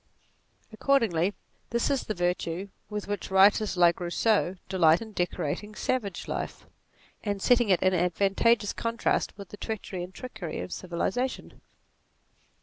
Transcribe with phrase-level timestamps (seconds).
[0.73, 1.35] Accordingly
[1.69, 6.65] this is the virtue with which writers like Rousseau delight in decorating savage life,
[7.23, 11.61] and setting it in advantageous contrast with the treachery and trickery of civilization.